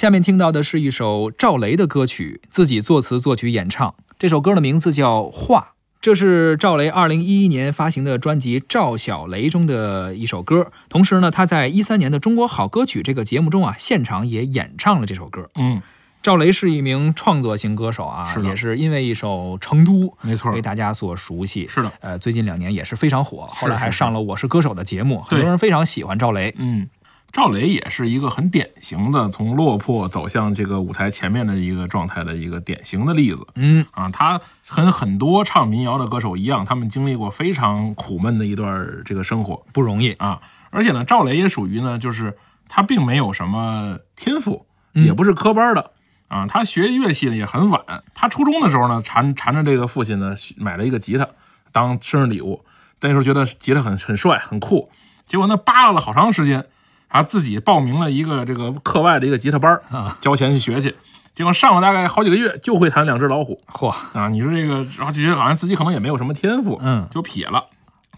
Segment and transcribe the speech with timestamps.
[0.00, 3.94] 下面听到的是一首赵雷的歌曲，自己作词作曲演唱。
[4.18, 5.60] 这首歌的名字叫《画》，
[6.00, 10.72] 这是赵雷二零一一年发行的专辑《赵小雷》中的一首歌。
[10.88, 15.50] 同时呢，他在一三年的《中国好歌曲》这个节目中啊，现场也演唱了这首歌。
[15.60, 15.82] 嗯，
[16.22, 21.68] 赵雷是一名创作型歌手啊，是也是因为一首《成都》没错被大家所熟悉。
[21.68, 26.54] 是的，呃，最近两年也是非常火，后来还上了《我是歌手》的节目，很多人非常喜欢赵雷。
[26.56, 26.88] 嗯，
[27.32, 34.08] 赵雷也是一个很典型的从落魄走向这个舞台前面的一个状态的一个典型的例子嗯，啊。
[34.10, 40.12] 他和很多唱民谣的歌手一样，他们经历过非常苦闷的一段这个生活不容易。
[40.12, 40.40] 啊。
[40.70, 42.36] 而且呢，赵雷也属于呢，就是
[42.68, 45.92] 他并没有什么天赋，嗯也不是科班的。
[46.28, 47.82] 啊，他学乐器呢也很晚。
[48.14, 51.26] 他初中的时候呢，缠缠着这个父亲呢，买了一个吉他
[51.72, 52.64] 当生日礼物。
[53.00, 54.90] 那时候觉得吉他很很帅很酷，
[55.26, 56.66] 结果呢扒拉了好长时间，
[57.10, 60.96] 还自己报名了一个这个课外的一个吉他班儿啊，交钱去学去。
[61.34, 64.28] 结果上了大概好几个月，就会弹两只老虎嚯，啊！
[64.28, 67.66] 你说这个，然后就觉得好像自己可能也没有什么天赋，嗯就撇了。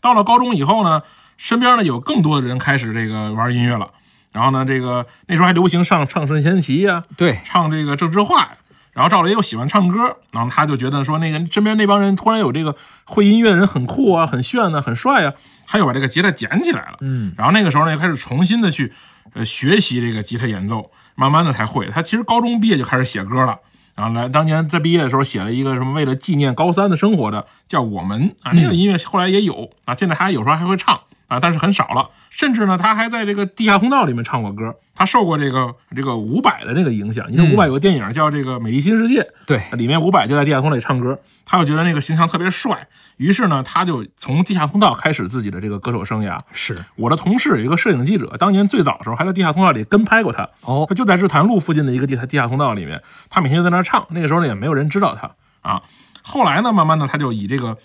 [0.00, 1.02] 到了高中以后呢，
[1.36, 3.90] 身边呢有更多的人开始这个玩音乐了。
[4.32, 8.52] 然后呢，这个那时候还流行上唱圣贤齐呀、对，唱这个郑智化，
[8.92, 15.34] 然后赵雷又喜欢唱歌，然后他就觉得说那个身边那帮人突然有这个会音乐的人很酷啊，很炫啊，很帅啊，
[15.72, 18.92] 他又把这个吉他捡起来了，嗯，然后那个时候呢，开始重新的去
[19.32, 21.86] 呃学习这个吉他演奏，慢慢的才会。
[21.86, 23.58] 他其实高中毕业就开始写歌了。
[23.94, 31.00] 然后来，当年在毕业的时候写了一个什么为了纪念高三的生活的，叫《我们》啊，那个音乐后来也有啊，现在他有时候还会唱
[31.32, 32.10] 啊，但是很少了。
[32.28, 46.38] 甚至呢，他还在这个地下通道里面唱过歌，他受过这个这个伍佰的这个影响，因为伍佰有个电影叫这个《美丽新世界》，对，里面伍佰就在地下通道里唱歌，他就觉得那个形象特别帅，于是呢，他就从地下通道开始自己的这个歌手生涯。
[46.52, 55.30] 是我的同事有一个摄影记者，当年最早的时候还在地下通道里跟拍过他，哦他就在日坛路附近的一个地下地下通道里面，他每天就在那儿唱，那个时候呢也没有人知道他
[55.62, 55.82] 啊。
[56.20, 57.76] 后来呢，慢慢的他就以这个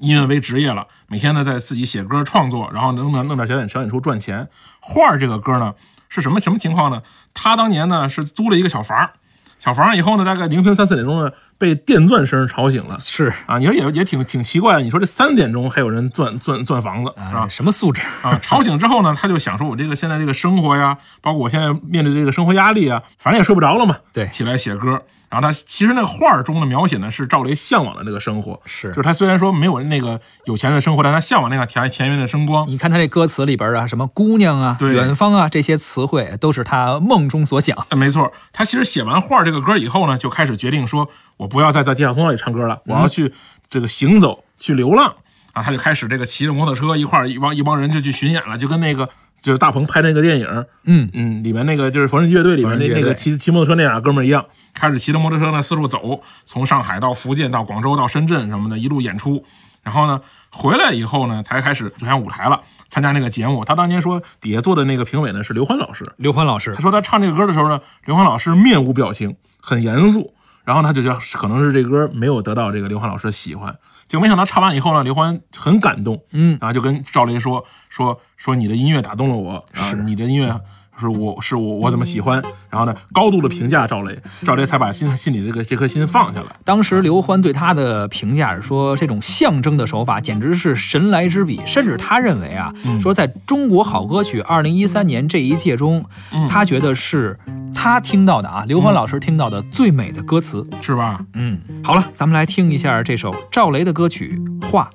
[0.00, 4.48] 音乐为职业了，每天呢在自己写歌创作，然后能弄弄点小演小演出赚钱。
[4.80, 5.74] 画儿这个歌呢
[6.08, 7.02] 是什么什么情况呢？
[7.34, 9.10] 他当年呢是租了一个小房，
[9.58, 12.96] 小房以后呢，大概凌晨三四点钟呢被电钻声吵醒了。
[13.00, 14.82] 是，啊，你说也也挺挺奇怪的。
[14.82, 18.00] 你说这三点钟还有人钻钻钻房子哎，啊什么素质？
[18.22, 18.38] 啊！
[18.40, 25.02] 吵醒之后呢，他就想说，我这个现在这个生活呀，包括我现在面对这个生活压力啊，反正也睡不着了嘛，对起来写歌。
[25.30, 32.66] 然后他其实那个画儿中的描写呢，是赵雷向往的那个生活，是就是他虽然说没有那个有钱人的生活，但他向往那个田田园的声光。
[32.66, 37.76] 你看他这歌词里边啊，什么姑娘啊、对远方啊，这些词汇都是他梦中所想。
[37.90, 43.32] 呃没错，他其实写完画儿这个歌以后呢，就开始决定说，我不要再在地下通道里唱歌了，我要去
[43.70, 45.14] 这个行走，去流浪
[45.54, 45.62] 啊。
[45.62, 49.08] 他就开始这个骑着摩托车一块儿一帮一帮人就去巡演了，就跟那个
[49.40, 54.44] 就是大鹏拍那个电影，嗯，嗯，里面那个就是缝纫机乐队里面那那个骑骑摩托车那俩哥们儿一样，
[54.74, 59.44] 开始骑着摩托车呢四处走，从上海到福建到广州到深圳什么的，一路演出。
[59.84, 62.60] 然后呢，回来以后呢，才开始走向舞台了，
[62.90, 63.64] 参加那个节目。
[63.64, 70.34] 他当年说底下坐的那个评委呢是刘欢老师，刘欢老师他说他唱这个歌的时候呢，刘欢老师面无表情，很严肃。
[70.68, 73.74] 然后他就觉得可能是这歌没有得到这个刘欢老师的喜欢，
[74.06, 80.60] 结果没想到唱完以后呢，刘欢很感动，嗯，然后就跟赵雷说说说你的音乐打动了我，是，你的音乐
[81.00, 86.48] 是我是我我怎么喜欢，然后呢高度的评价赵雷，赵雷才把心心里这个这颗心放下来。
[86.66, 92.70] 当时刘欢对他的评价是说，这种象征的手法简直是神来之笔，甚至他认为啊，
[93.00, 96.04] 说在中国好歌曲二零一三年这一届中，
[96.46, 97.38] 他觉得是
[97.80, 100.66] 他听到的啊，刘欢老师听到的最美的歌词。
[100.82, 101.20] 是吧？
[101.34, 104.90] 嗯，好了，咱们来听一下这首赵雷的歌曲《画》。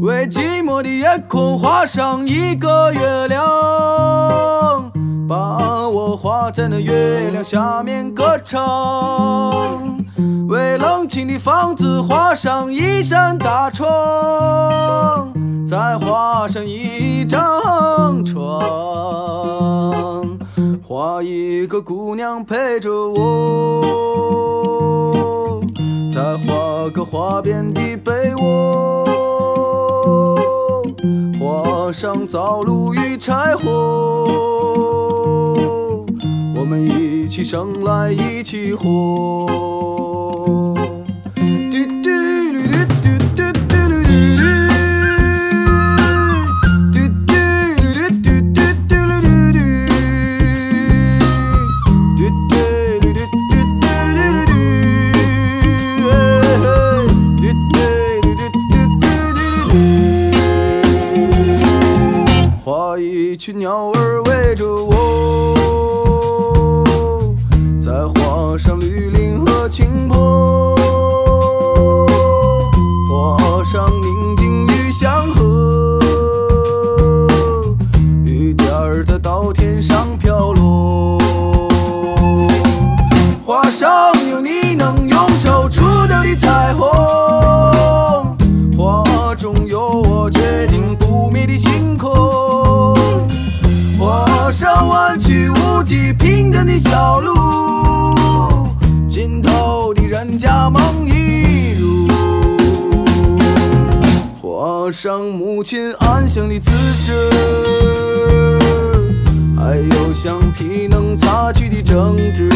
[0.00, 3.42] 为寂寞的夜空画上一个月亮，
[5.28, 9.98] 把我画在那月亮下面歌唱。
[10.46, 15.32] 为冷清的房子画上一扇大窗，
[15.66, 18.60] 再画上一张床，
[20.84, 23.80] 画一个姑娘陪着我，
[26.10, 29.06] 再画个花边的被窝。
[31.38, 33.68] 画上灶炉与柴火，
[36.56, 40.01] 我们一起生来一起活。
[63.44, 64.94] 群鸟儿围着我，
[67.80, 70.71] 再画上绿林和青坡。
[104.92, 107.12] 上母亲安详的姿势
[109.56, 112.50] 还有橡皮能擦去的争执。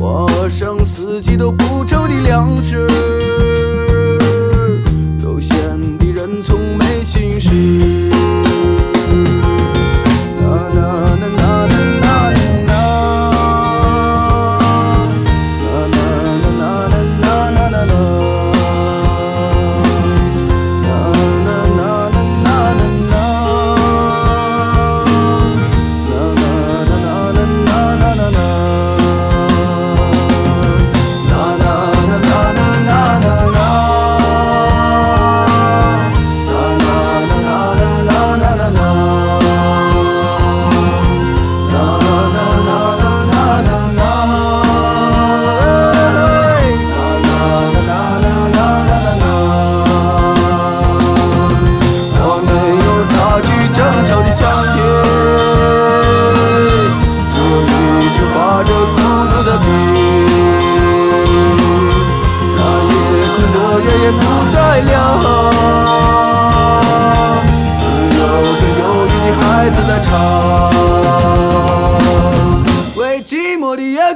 [0.00, 3.07] 画上四季都不愁的粮食。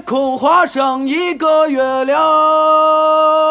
[0.05, 3.42] 口画上一个月亮。